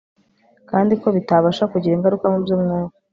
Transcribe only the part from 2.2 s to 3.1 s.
mu by'umwuka